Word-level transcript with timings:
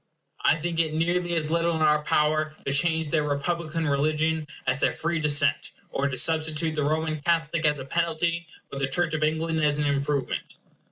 I 0.43 0.55
think 0.55 0.79
it 0.79 0.93
is 0.95 0.99
nearly 0.99 1.35
as 1.35 1.51
little 1.51 1.75
in 1.75 1.83
our 1.83 2.01
power 2.01 2.55
to 2.65 2.73
change 2.73 3.09
their 3.09 3.21
republican 3.21 3.87
religion 3.87 4.47
as 4.65 4.79
their 4.79 4.95
free 4.95 5.19
descent; 5.19 5.69
or 5.91 6.07
to 6.07 6.17
substitute 6.17 6.73
the 6.73 6.83
Roman 6.83 7.21
Catholic 7.21 7.65
as 7.65 7.77
a 7.77 7.85
penalty, 7.85 8.47
or 8.73 8.79
the 8.79 8.87
Church 8.87 9.13
of 9.13 9.21
England 9.21 9.59
as 9.59 9.77
an 9.77 9.83
improvement. 9.85 10.55